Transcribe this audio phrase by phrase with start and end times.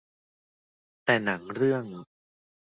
[1.05, 1.83] แต่หนังเรื่อง